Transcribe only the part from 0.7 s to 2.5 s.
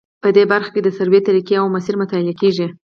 کې د سروې طریقې او مسیر مطالعه